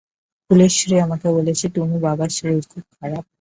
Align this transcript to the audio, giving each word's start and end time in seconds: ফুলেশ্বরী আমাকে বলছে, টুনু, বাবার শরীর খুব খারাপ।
ফুলেশ্বরী 0.49 0.95
আমাকে 0.99 1.27
বলছে, 1.29 1.65
টুনু, 1.69 1.95
বাবার 1.99 2.29
শরীর 2.29 2.63
খুব 2.69 2.83
খারাপ। 2.91 3.25